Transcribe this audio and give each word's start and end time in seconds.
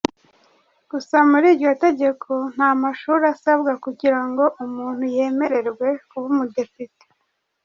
Gusa 0.91 1.15
muri 1.31 1.47
iryo 1.53 1.71
tegeko 1.85 2.31
nta 2.53 2.69
mashuri 2.83 3.23
asabwa 3.33 3.71
kugira 3.83 4.19
ngo 4.27 4.45
umuntu 4.65 5.03
yemererwe 5.15 5.87
kuba 6.09 6.25
umudepite. 6.33 7.03